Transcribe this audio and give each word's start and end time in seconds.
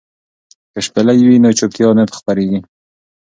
که 0.71 0.79
شپېلۍ 0.85 1.19
وي 1.27 1.37
نو 1.43 1.49
چوپتیا 1.57 1.89
نه 1.97 2.03
خپریږي. 2.19 2.59